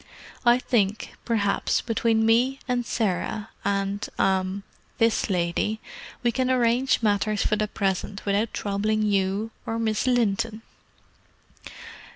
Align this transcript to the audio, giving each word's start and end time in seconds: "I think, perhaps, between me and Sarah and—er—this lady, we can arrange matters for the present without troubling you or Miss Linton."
"I 0.47 0.57
think, 0.57 1.13
perhaps, 1.25 1.81
between 1.81 2.25
me 2.25 2.57
and 2.67 2.87
Sarah 2.87 3.49
and—er—this 3.63 5.29
lady, 5.29 5.79
we 6.23 6.31
can 6.31 6.49
arrange 6.49 7.03
matters 7.03 7.45
for 7.45 7.55
the 7.55 7.67
present 7.67 8.25
without 8.25 8.51
troubling 8.51 9.03
you 9.03 9.51
or 9.67 9.77
Miss 9.77 10.07
Linton." 10.07 10.63